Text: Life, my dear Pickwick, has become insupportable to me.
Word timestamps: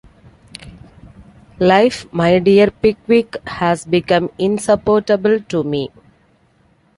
Life, 1.59 2.11
my 2.11 2.39
dear 2.39 2.71
Pickwick, 2.71 3.35
has 3.47 3.85
become 3.85 4.31
insupportable 4.39 5.39
to 5.41 5.63
me. 5.63 5.91